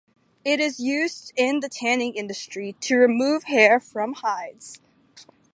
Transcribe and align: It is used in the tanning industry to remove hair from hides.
It 0.43 0.59
is 0.59 0.79
used 0.79 1.31
in 1.35 1.59
the 1.59 1.69
tanning 1.69 2.15
industry 2.15 2.73
to 2.81 2.95
remove 2.97 3.43
hair 3.43 3.79
from 3.79 4.13
hides. 4.13 4.81